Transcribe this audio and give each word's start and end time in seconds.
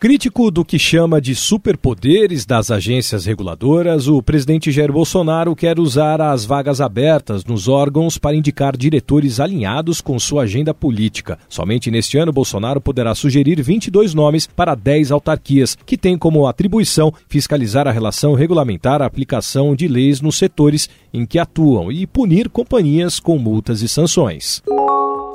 Crítico 0.00 0.48
do 0.52 0.64
que 0.64 0.78
chama 0.78 1.20
de 1.20 1.34
superpoderes 1.34 2.46
das 2.46 2.70
agências 2.70 3.26
reguladoras, 3.26 4.06
o 4.06 4.22
presidente 4.22 4.70
Jair 4.70 4.92
Bolsonaro 4.92 5.56
quer 5.56 5.80
usar 5.80 6.20
as 6.20 6.44
vagas 6.44 6.80
abertas 6.80 7.44
nos 7.44 7.66
órgãos 7.66 8.16
para 8.16 8.36
indicar 8.36 8.76
diretores 8.76 9.40
alinhados 9.40 10.00
com 10.00 10.16
sua 10.16 10.44
agenda 10.44 10.72
política. 10.72 11.36
Somente 11.48 11.90
neste 11.90 12.16
ano, 12.16 12.32
Bolsonaro 12.32 12.80
poderá 12.80 13.12
sugerir 13.12 13.60
22 13.60 14.14
nomes 14.14 14.46
para 14.46 14.76
10 14.76 15.10
autarquias, 15.10 15.76
que 15.84 15.98
têm 15.98 16.16
como 16.16 16.46
atribuição 16.46 17.12
fiscalizar 17.28 17.88
a 17.88 17.92
relação 17.92 18.34
regulamentar 18.34 19.02
a 19.02 19.06
aplicação 19.06 19.74
de 19.74 19.88
leis 19.88 20.20
nos 20.20 20.38
setores 20.38 20.88
em 21.12 21.26
que 21.26 21.40
atuam 21.40 21.90
e 21.90 22.06
punir 22.06 22.48
companhias 22.48 23.18
com 23.18 23.36
multas 23.36 23.82
e 23.82 23.88
sanções. 23.88 24.62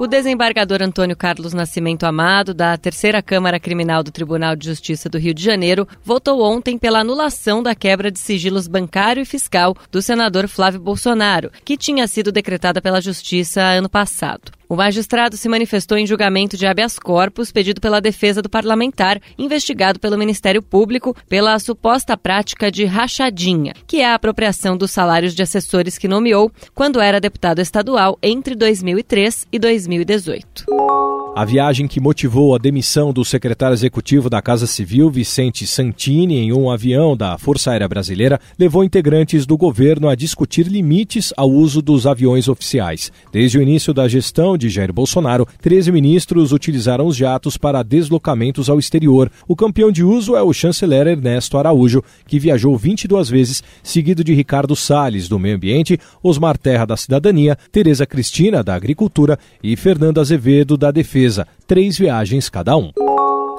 O 0.00 0.06
desembargador 0.06 0.82
Antônio 0.82 1.14
Carlos 1.14 1.52
Nascimento 1.52 2.04
Amado, 2.04 2.54
da 2.54 2.74
Terceira 2.78 3.20
Câmara 3.20 3.60
Criminal 3.60 4.02
do 4.02 4.10
Tribunal 4.10 4.56
de 4.56 4.64
Justiça 4.64 5.10
do 5.10 5.18
Rio 5.18 5.34
de 5.34 5.44
Janeiro, 5.44 5.86
votou 6.02 6.40
ontem 6.40 6.78
pela 6.78 7.00
anulação 7.00 7.62
da 7.62 7.74
quebra 7.74 8.10
de 8.10 8.18
sigilos 8.18 8.66
bancário 8.66 9.20
e 9.20 9.26
fiscal 9.26 9.76
do 9.92 10.00
senador 10.00 10.48
Flávio 10.48 10.80
Bolsonaro, 10.80 11.52
que 11.62 11.76
tinha 11.76 12.08
sido 12.08 12.32
decretada 12.32 12.80
pela 12.80 12.98
Justiça 12.98 13.60
ano 13.60 13.90
passado. 13.90 14.59
O 14.70 14.76
magistrado 14.76 15.36
se 15.36 15.48
manifestou 15.48 15.98
em 15.98 16.06
julgamento 16.06 16.56
de 16.56 16.64
habeas 16.64 16.96
corpus 16.96 17.50
pedido 17.50 17.80
pela 17.80 18.00
defesa 18.00 18.40
do 18.40 18.48
parlamentar, 18.48 19.20
investigado 19.36 19.98
pelo 19.98 20.16
Ministério 20.16 20.62
Público 20.62 21.12
pela 21.28 21.58
suposta 21.58 22.16
prática 22.16 22.70
de 22.70 22.84
rachadinha, 22.84 23.74
que 23.84 23.96
é 23.96 24.06
a 24.06 24.14
apropriação 24.14 24.76
dos 24.76 24.92
salários 24.92 25.34
de 25.34 25.42
assessores 25.42 25.98
que 25.98 26.06
nomeou 26.06 26.52
quando 26.72 27.00
era 27.00 27.20
deputado 27.20 27.58
estadual 27.58 28.16
entre 28.22 28.54
2003 28.54 29.48
e 29.50 29.58
2018. 29.58 31.09
A 31.32 31.44
viagem 31.44 31.86
que 31.86 32.00
motivou 32.00 32.56
a 32.56 32.58
demissão 32.58 33.12
do 33.12 33.24
secretário 33.24 33.72
executivo 33.72 34.28
da 34.28 34.42
Casa 34.42 34.66
Civil, 34.66 35.08
Vicente 35.08 35.64
Santini, 35.64 36.38
em 36.38 36.52
um 36.52 36.68
avião 36.68 37.16
da 37.16 37.38
Força 37.38 37.70
Aérea 37.70 37.88
Brasileira, 37.88 38.40
levou 38.58 38.82
integrantes 38.82 39.46
do 39.46 39.56
governo 39.56 40.08
a 40.08 40.16
discutir 40.16 40.66
limites 40.66 41.32
ao 41.36 41.48
uso 41.48 41.80
dos 41.80 42.04
aviões 42.04 42.48
oficiais. 42.48 43.12
Desde 43.32 43.58
o 43.58 43.62
início 43.62 43.94
da 43.94 44.08
gestão 44.08 44.58
de 44.58 44.68
Jair 44.68 44.92
Bolsonaro, 44.92 45.46
13 45.62 45.92
ministros 45.92 46.52
utilizaram 46.52 47.06
os 47.06 47.16
jatos 47.16 47.56
para 47.56 47.84
deslocamentos 47.84 48.68
ao 48.68 48.80
exterior. 48.80 49.30
O 49.46 49.54
campeão 49.54 49.92
de 49.92 50.02
uso 50.02 50.34
é 50.34 50.42
o 50.42 50.52
chanceler 50.52 51.06
Ernesto 51.06 51.56
Araújo, 51.56 52.02
que 52.26 52.40
viajou 52.40 52.76
22 52.76 53.30
vezes, 53.30 53.62
seguido 53.84 54.24
de 54.24 54.34
Ricardo 54.34 54.74
Salles, 54.74 55.28
do 55.28 55.38
Meio 55.38 55.54
Ambiente, 55.54 55.98
Osmar 56.24 56.58
Terra, 56.58 56.84
da 56.84 56.96
Cidadania, 56.96 57.56
Tereza 57.70 58.04
Cristina, 58.04 58.64
da 58.64 58.74
Agricultura 58.74 59.38
e 59.62 59.76
Fernando 59.76 60.20
Azevedo, 60.20 60.76
da 60.76 60.90
Defesa 60.90 61.19
defesa, 61.20 61.46
três 61.66 61.98
viagens 61.98 62.48
cada 62.48 62.76
um. 62.76 62.90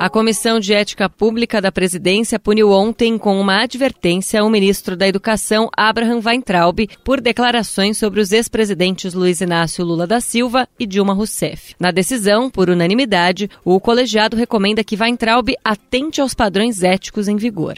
A 0.00 0.08
Comissão 0.08 0.60
de 0.60 0.72
Ética 0.72 1.08
Pública 1.08 1.60
da 1.60 1.72
Presidência 1.72 2.38
puniu 2.38 2.70
ontem 2.70 3.18
com 3.18 3.40
uma 3.40 3.62
advertência 3.62 4.44
o 4.44 4.48
ministro 4.48 4.96
da 4.96 5.08
Educação, 5.08 5.68
Abraham 5.76 6.20
Weintraub, 6.24 6.88
por 7.04 7.20
declarações 7.20 7.98
sobre 7.98 8.20
os 8.20 8.30
ex-presidentes 8.30 9.12
Luiz 9.12 9.40
Inácio 9.40 9.84
Lula 9.84 10.06
da 10.06 10.20
Silva 10.20 10.68
e 10.78 10.86
Dilma 10.86 11.14
Rousseff. 11.14 11.74
Na 11.80 11.90
decisão, 11.90 12.48
por 12.48 12.70
unanimidade, 12.70 13.50
o 13.64 13.80
colegiado 13.80 14.36
recomenda 14.36 14.84
que 14.84 14.96
Weintraub 14.96 15.48
atente 15.64 16.20
aos 16.20 16.32
padrões 16.32 16.84
éticos 16.84 17.26
em 17.26 17.36
vigor. 17.36 17.74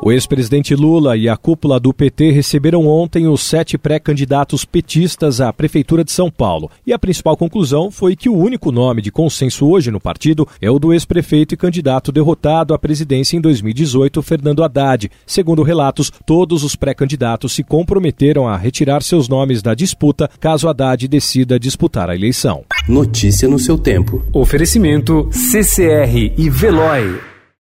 O 0.00 0.12
ex-presidente 0.12 0.76
Lula 0.76 1.16
e 1.16 1.28
a 1.28 1.36
cúpula 1.36 1.80
do 1.80 1.92
PT 1.92 2.30
receberam 2.30 2.86
ontem 2.86 3.26
os 3.26 3.42
sete 3.42 3.76
pré-candidatos 3.76 4.64
petistas 4.64 5.40
à 5.40 5.52
Prefeitura 5.52 6.04
de 6.04 6.12
São 6.12 6.30
Paulo. 6.30 6.70
E 6.86 6.92
a 6.92 6.98
principal 6.98 7.36
conclusão 7.36 7.90
foi 7.90 8.14
que 8.14 8.28
o 8.28 8.36
único 8.36 8.70
nome 8.70 9.02
de 9.02 9.10
consenso 9.10 9.68
hoje 9.68 9.90
no 9.90 10.00
partido 10.00 10.46
é 10.62 10.70
o 10.70 10.78
do 10.78 10.92
ex-prefeito 10.92 11.54
e 11.54 11.56
candidato 11.56 12.12
derrotado 12.12 12.72
à 12.72 12.78
presidência 12.78 13.36
em 13.36 13.40
2018, 13.40 14.22
Fernando 14.22 14.62
Haddad. 14.62 15.10
Segundo 15.26 15.64
relatos, 15.64 16.12
todos 16.24 16.62
os 16.62 16.76
pré-candidatos 16.76 17.52
se 17.52 17.64
comprometeram 17.64 18.46
a 18.46 18.56
retirar 18.56 19.02
seus 19.02 19.28
nomes 19.28 19.62
da 19.62 19.74
disputa 19.74 20.30
caso 20.38 20.68
Haddad 20.68 21.08
decida 21.08 21.58
disputar 21.58 22.08
a 22.08 22.14
eleição. 22.14 22.62
Notícia 22.88 23.48
no 23.48 23.58
seu 23.58 23.76
tempo. 23.76 24.24
Oferecimento 24.32 25.28
CCR 25.32 26.32
e 26.36 26.48
Veloy. 26.48 27.37